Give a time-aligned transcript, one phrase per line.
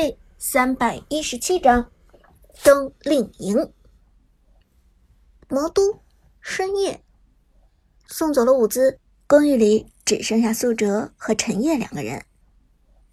[0.00, 1.90] 第三百一十七章
[2.62, 3.72] 冬令营。
[5.48, 5.98] 魔都
[6.40, 7.02] 深夜，
[8.06, 12.22] 送走了舞姿，公寓里只剩下苏哲和陈烨两个人。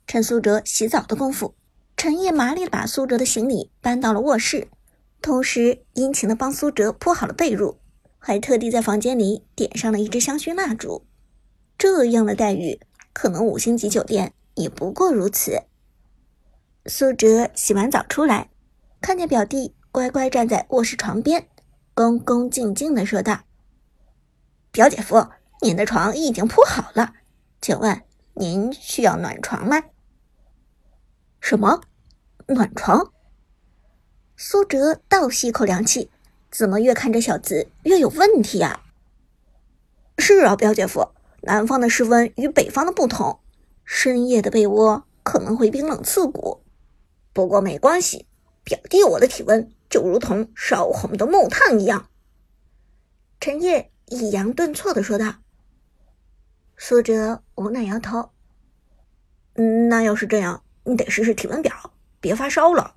[0.06, 1.56] 趁苏哲洗澡的功夫，
[1.98, 4.68] 陈烨麻利把苏哲的行李搬到了卧室，
[5.24, 7.78] 同时殷勤的帮苏哲铺好了被褥，
[8.20, 11.04] 还特地在房间里点上了一支香薰蜡烛。
[11.80, 12.80] 这样的待遇，
[13.12, 15.64] 可能五星级酒店也不过如此。
[16.88, 18.52] 苏哲洗完澡出来，
[19.02, 21.48] 看见表弟乖乖站在卧室床边，
[21.96, 23.40] 恭恭敬敬的说道
[24.72, 25.28] ：“表姐夫，
[25.64, 27.14] 您的床已经铺好了，
[27.60, 28.04] 请问
[28.36, 29.82] 您需要暖床吗
[31.42, 31.82] ？”“什么？
[32.46, 33.12] 暖床？”
[34.38, 36.12] 苏哲倒吸一口凉气，
[36.52, 38.82] 怎么越看这小子越有问题呀
[40.20, 41.10] ？“是啊，表姐夫，
[41.42, 43.40] 南方的室温与北方的不同，
[43.84, 46.62] 深夜的被窝可能会冰冷刺骨。”
[47.36, 48.28] 不过没关系，
[48.64, 52.10] 表弟我的体温就如同烧红的木炭一样。
[53.42, 55.36] 陈烨抑扬顿挫的说道。
[56.78, 58.32] 苏哲无奈摇头
[59.90, 62.96] ：“那要是这样，你得试试体温表，别发烧了。”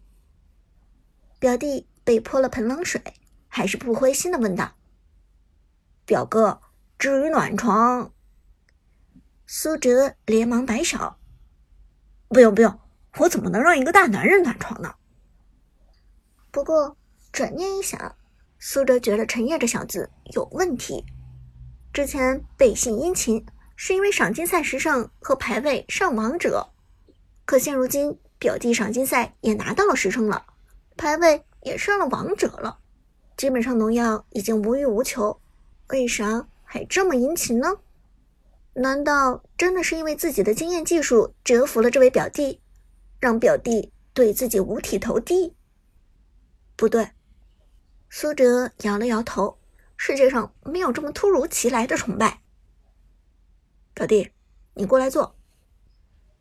[1.41, 3.03] 表弟被泼了盆冷水，
[3.49, 4.77] 还是不灰心的问道
[6.07, 6.61] ：“表哥，
[6.97, 8.13] 至于暖床？”
[9.49, 11.17] 苏哲连忙摆手
[12.31, 12.79] ：“不用，不用。”
[13.19, 14.95] 我怎么能让一个大男人暖床呢？
[16.51, 16.97] 不过
[17.33, 18.17] 转念一想，
[18.59, 21.05] 苏哲觉得陈烨这小子有问题。
[21.93, 23.45] 之前背信殷勤
[23.77, 26.69] 是因为赏金赛十胜和排位上王者，
[27.45, 30.47] 可现如今表弟赏金赛也拿到了十胜了，
[30.97, 32.79] 排位也上了王者了，
[33.37, 35.41] 基本上农药已经无欲无求，
[35.89, 37.69] 为啥还这么殷勤呢？
[38.75, 42.61] 难道真的是因为自己的经验技术折服了这位表弟？
[43.21, 45.55] 让表弟对自己五体投地？
[46.77, 47.11] 不对，
[48.09, 49.59] 苏哲摇了摇头。
[49.97, 52.41] 世界上没有这么突如其来的崇拜。
[53.95, 54.31] 表弟，
[54.75, 55.37] 你过来坐。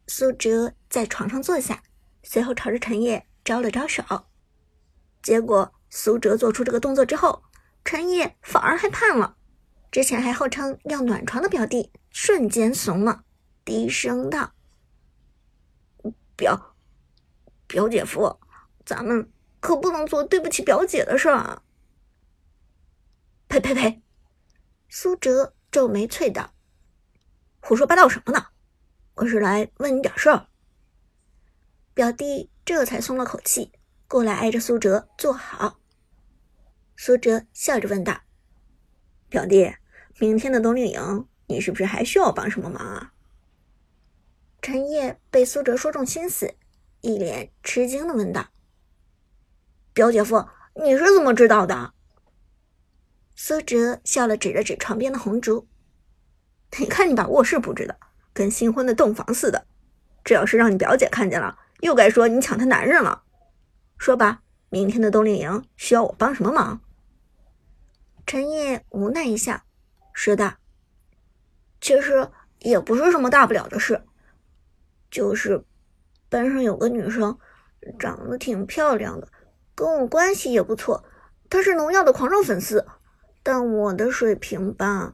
[0.05, 1.81] 苏哲在床上坐下，
[2.21, 4.03] 随后朝着陈烨招了招手。
[5.23, 7.43] 结果苏哲做出这个动作之后，
[7.83, 9.35] 陈烨反而害怕了。
[9.89, 13.23] 之前还号称要暖床的表弟瞬间怂了，
[13.65, 14.53] 低声道。
[16.37, 16.75] 表
[17.67, 18.39] 表姐夫，
[18.85, 21.63] 咱们可不能做对不起表姐的事儿啊！
[23.49, 24.01] 呸呸呸！
[24.87, 26.53] 苏哲皱眉啐道
[27.59, 28.47] ：“胡说八道什么呢？
[29.15, 30.47] 我是来问你点事儿。”
[31.95, 33.71] 表弟这才松了口气，
[34.07, 35.79] 过来挨着苏哲坐好。
[36.95, 38.21] 苏哲笑着问道
[39.27, 39.75] ：“表弟，
[40.19, 43.13] 明天的冬令营，你是不是还需要帮什么忙啊？”
[44.61, 46.55] 陈烨被苏哲说中心思，
[47.01, 48.47] 一脸吃惊的问道
[49.93, 50.45] ：“表姐夫，
[50.75, 51.93] 你是怎么知道的？”
[53.35, 55.67] 苏哲笑了，指了指床边的红烛
[56.79, 57.97] ：“你看你把卧室布置的
[58.33, 59.67] 跟新婚的洞房似的，
[60.23, 63.23] 这要是让你表姐看见了，又该说你抢她男人了。
[63.97, 66.81] 说吧，明天的冬令营需要我帮什么忙？”
[68.25, 69.61] 陈烨无奈一笑，
[70.13, 70.55] 说道
[71.79, 72.29] ：“其实
[72.59, 74.03] 也不是什么大不了的事。”
[75.09, 75.63] 就是
[76.29, 77.37] 班上有个女生，
[77.97, 79.27] 长得挺漂亮的，
[79.75, 81.03] 跟我关系也不错。
[81.49, 82.85] 她是农药的狂热粉丝，
[83.43, 85.13] 但我的水平吧，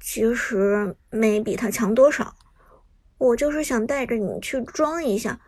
[0.00, 2.34] 其实没比她强多少。
[3.18, 5.40] 我就是想带着你去装一下，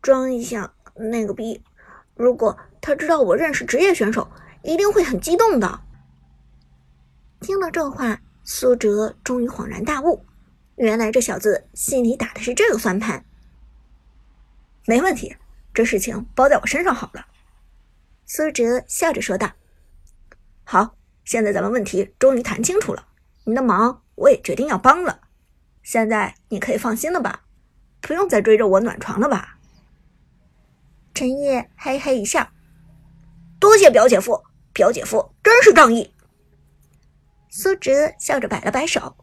[0.00, 1.62] 装一下那个逼。
[2.14, 4.28] 如果他知道我认识职业选手，
[4.62, 5.80] 一定会很激动的。
[7.40, 10.24] 听了这话，苏哲终于恍然大悟。
[10.78, 13.24] 原来这小子心里打的是这个算盘。
[14.86, 15.36] 没问题，
[15.74, 17.26] 这事情包在我身上好了。
[18.26, 19.52] 苏哲笑着说道
[20.64, 23.08] ：“好，现在咱们问题终于谈清楚了，
[23.44, 25.20] 你的忙我也决定要帮了。
[25.82, 27.44] 现在你可以放心了吧？
[28.00, 29.58] 不用再追着我暖床了吧？”
[31.12, 32.48] 陈烨嘿嘿一笑
[33.58, 36.14] ：“多谢表姐夫，表姐夫真是仗义。”
[37.50, 39.16] 苏哲笑着摆了摆手：“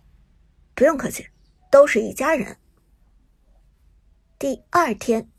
[0.76, 1.28] 不用客气。”
[1.76, 2.56] 都是一家人。
[4.40, 5.30] 第二天，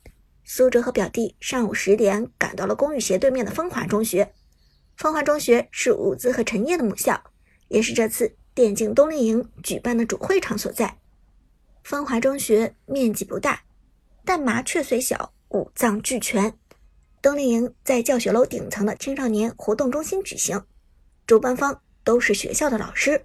[0.45, 4.35] 苏哲和表弟上午十点赶到了公寓斜对面的风华中学。
[4.99, 7.33] 风华中学是伍兹和陈烨的母校，
[7.69, 10.99] 也是这次电竞冬令营举办的主会场所在。
[11.83, 13.63] 风华中学面积不大，
[14.23, 16.53] 但麻雀虽小，五脏俱全。
[17.23, 20.63] 冬令营在教学楼顶层的青少年活动中心举行，
[21.27, 23.25] 主办方都是学校的老师。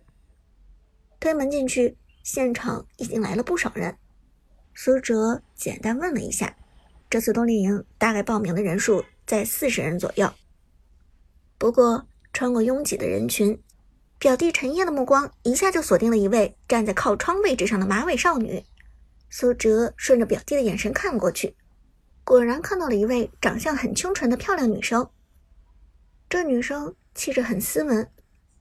[1.19, 1.97] 推门进去。
[2.23, 3.97] 现场已经来了不少人，
[4.73, 6.55] 苏哲简单问了一下，
[7.09, 10.31] 这次冬令营大概报名的人数在四十人左右。
[11.57, 13.61] 不过，穿过拥挤的人群，
[14.17, 18.63] 表弟陈烨的目光一下就锁定了一位站在靠窗位置上的马尾少女。
[19.29, 21.55] 苏哲顺着表弟的眼神看过去，
[22.23, 25.09] 果然看到了一位长相很清纯的漂亮女生。
[26.29, 28.09] 这女生气质很斯文，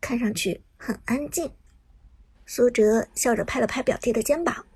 [0.01, 1.53] 看上去很安静。
[2.53, 4.67] 苏哲笑着拍了拍表弟的肩膀：“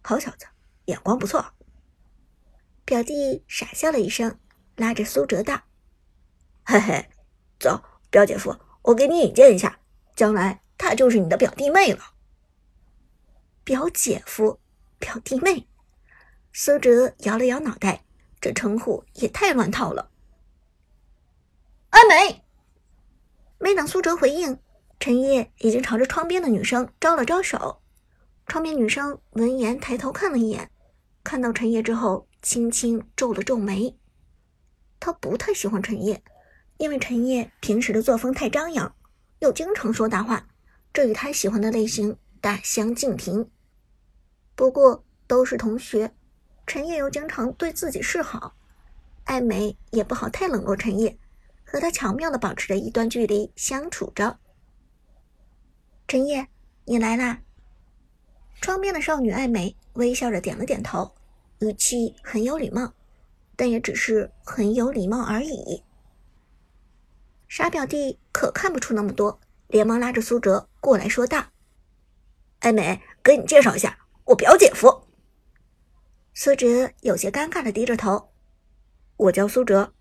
[0.00, 0.46] 好小子，
[0.86, 1.52] 眼光不错。”
[2.86, 4.38] 表弟傻笑了一声，
[4.76, 5.60] 拉着苏哲道
[6.64, 7.10] ：“嘿嘿，
[7.60, 9.78] 走，表姐夫，我给你引荐一下，
[10.16, 12.14] 将来她就是你的表弟妹了。”
[13.62, 14.58] 表姐夫、
[14.98, 15.68] 表弟妹，
[16.54, 18.06] 苏哲摇了摇脑袋，
[18.40, 20.10] 这称呼也太乱套了。
[21.90, 22.42] 阿美，
[23.58, 24.58] 没等苏哲回应。
[25.04, 27.82] 陈烨已经朝着窗边的女生招了招手，
[28.46, 30.70] 窗边女生闻言抬头看了一眼，
[31.22, 33.98] 看到陈烨之后，轻轻皱了皱眉。
[34.98, 36.22] 她不太喜欢陈烨，
[36.78, 38.96] 因为陈烨平时的作风太张扬，
[39.40, 40.46] 又经常说大话，
[40.90, 43.50] 这与她喜欢的类型大相径庭。
[44.54, 46.14] 不过都是同学，
[46.66, 48.54] 陈烨又经常对自己示好，
[49.24, 51.18] 艾美也不好太冷落陈烨，
[51.62, 54.38] 和他巧妙的保持着一段距离相处着。
[56.06, 56.46] 陈烨，
[56.84, 57.40] 你来啦！
[58.60, 61.14] 窗边的少女艾美微笑着点了点头，
[61.60, 62.92] 语气很有礼貌，
[63.56, 65.82] 但也只是很有礼貌而已。
[67.48, 71.46] 傻表弟可看不出那么多，连忙拉着苏哲过来说道
[72.60, 75.06] ：“艾美，给你介绍一下，我表姐夫。”
[76.34, 78.30] 苏哲有些尴尬的低着头
[79.16, 79.94] ：“我叫苏哲。”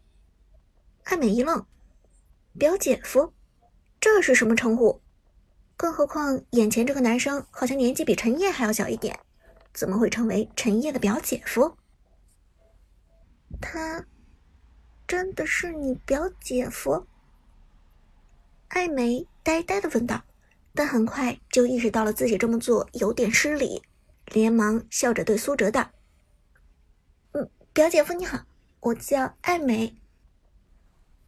[1.05, 1.65] 艾美一愣
[2.59, 3.33] ：“表姐夫，
[4.01, 5.01] 这是什么称呼？”
[5.83, 9.19] 更何况，眼前这个男生好像年纪比陈烨还要小一点，
[9.73, 11.77] 怎么会成为陈烨的表姐夫？
[13.59, 14.05] 他
[15.05, 17.05] 真的是你表姐夫？
[18.69, 20.23] 艾梅呆呆的问道，
[20.73, 23.83] 但很快就意识到了自己这么做有点失礼，
[24.27, 25.91] 连忙笑着对苏哲道
[27.35, 28.45] ：“嗯，表姐夫你好，
[28.79, 29.97] 我叫艾梅。”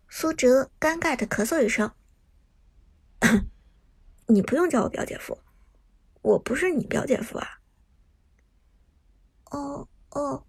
[0.07, 1.91] 苏哲尴尬的咳嗽一声。
[4.27, 5.39] 你不用叫我表姐夫，
[6.21, 7.59] 我不是你表姐夫啊。
[9.51, 10.45] 哦哦，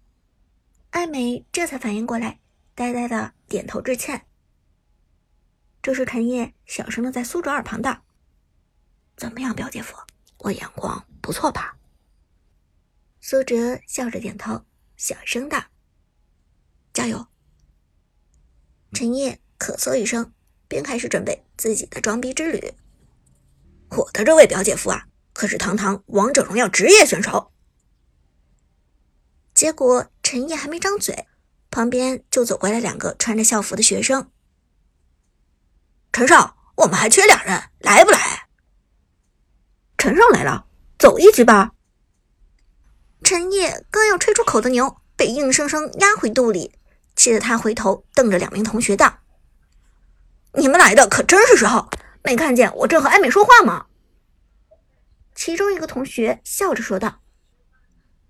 [0.89, 2.39] 艾美这才反应过来，
[2.73, 4.25] 呆呆的点头致歉。
[5.81, 8.03] 这时陈烨小声的在苏哲耳旁道
[9.15, 9.95] ：“怎么样，表姐夫，
[10.39, 11.77] 我眼光不错吧？”
[13.21, 14.65] 苏哲笑着点头，
[14.95, 15.63] 小声道
[16.91, 17.27] ：“加油。”
[18.93, 20.33] 陈烨咳嗽一声，
[20.67, 22.73] 便开始准备自己的装逼之旅。
[23.89, 27.51] 我的这位表姐夫啊，可是堂堂王者荣耀职业选手。
[29.53, 31.25] 结果陈烨还没张嘴，
[31.71, 34.29] 旁边就走过来两个穿着校服的学生。
[36.11, 38.47] 陈少，我们还缺两人，来不来？
[39.97, 40.67] 陈少来了，
[40.99, 41.71] 走一局吧。
[43.23, 46.73] 陈烨刚要吹出口的牛，被硬生生压回肚里，
[47.15, 49.19] 气得他回头瞪着两名同学道
[50.53, 51.89] ：“你们来的可真是时候。”
[52.23, 53.87] 没看见我正和艾美说话吗？
[55.35, 57.21] 其中一个同学笑着说道：“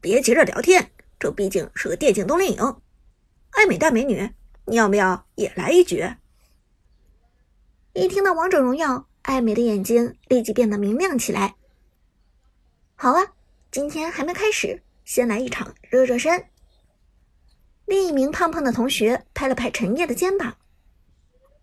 [0.02, 2.82] 别急着聊天，这毕竟是个电竞冬令营。
[3.52, 4.30] 艾美大美女，
[4.66, 6.06] 你要不要也来一局？”
[7.94, 11.56] 一听到王者荣耀，艾美的眼睛立即变得明亮起来。
[12.96, 13.34] 好啊，
[13.72, 16.46] 今天还没开始，先来一场热热身。
[17.86, 20.58] 另一名胖胖的同学拍了拍陈烨的肩膀：“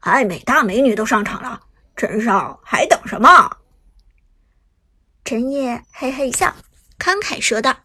[0.01, 1.61] 艾美大美女都上场了。”
[1.97, 3.59] 陈少还等什么？
[5.25, 6.55] 陈烨嘿嘿一笑，
[6.99, 7.85] 慷慨说道：“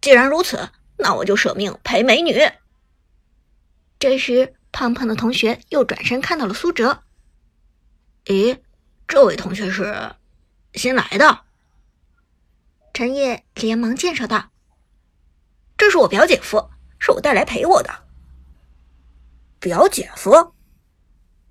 [0.00, 2.34] 既然如此，那我就舍命陪美女。”
[3.98, 7.02] 这时，胖胖的同学又转身看到了苏哲。
[8.26, 8.60] “咦，
[9.08, 10.14] 这位同学是
[10.74, 11.44] 新来的？”
[12.94, 14.50] 陈烨连忙介绍道
[15.78, 17.90] ：“这是我表姐夫，是我带来陪我的。”
[19.58, 20.54] 表姐夫，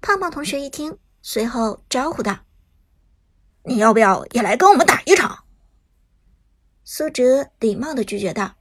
[0.01, 0.98] 胖胖同学一听。
[1.21, 2.39] 随后招呼道
[3.63, 5.45] ：“你要不要也来跟我们打一场？”
[6.83, 8.55] 苏哲礼貌的拒绝道：“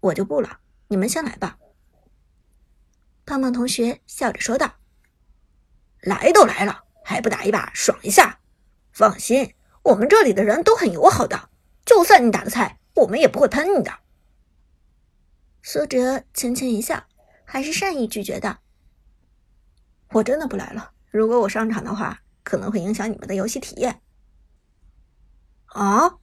[0.00, 1.58] 我就不了，你们先来吧。”
[3.24, 4.74] 胖胖同学笑着说道
[6.00, 8.40] ：“来都来了，还不打一把爽一下？
[8.92, 11.48] 放心，我们这里的人都很友好的，
[11.84, 13.92] 就算你打的菜，我们也不会喷你的。”
[15.62, 17.04] 苏哲轻轻一笑，
[17.44, 18.58] 还是善意拒绝道
[20.12, 24.00] ：“我真的不来了。”如果我上场的话，可能会影响你们的游戏体验。
[25.66, 26.18] 啊！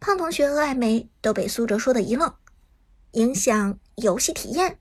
[0.00, 2.32] 胖同学和艾梅都被苏哲说的一愣，
[3.12, 4.78] 影响游戏体验？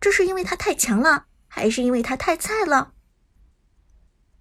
[0.00, 2.92] 这是因为他太强了，还是因为他太菜了？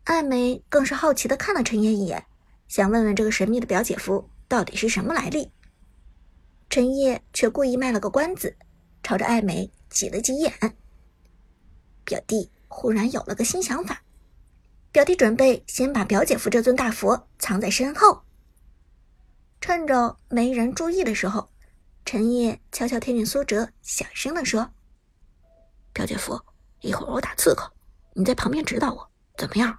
[0.03, 2.25] 艾梅更是好奇的看了陈烨一眼，
[2.67, 5.51] 想问问这个神秘的表姐夫到底是什么来历。
[6.69, 8.55] 陈烨却故意卖了个关子，
[9.01, 10.53] 朝着艾美挤了挤眼。
[12.03, 14.01] 表弟忽然有了个新想法，
[14.91, 18.23] 表弟准备先把表姐夫这尊大佛藏在身后，
[19.61, 21.49] 趁着没人注意的时候，
[22.03, 24.73] 陈烨悄悄贴近苏哲，小声地说
[25.93, 26.41] ：“表姐夫，
[26.81, 27.71] 一会儿我打刺客，
[28.13, 29.77] 你在旁边指导我，怎么样？”